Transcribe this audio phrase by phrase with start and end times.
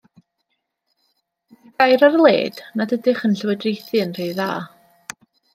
[1.81, 4.49] Mae'r gair ar led nad ydych yn llywodraethu yn rhy dda.